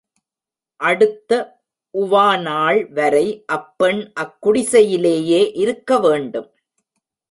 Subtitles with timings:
[0.79, 1.31] அடுத்த
[1.93, 3.43] உவாநாள் வரை
[3.45, 6.49] அப் பெண் அக்குடிசையிலேயே இருக்கவேண்டும்.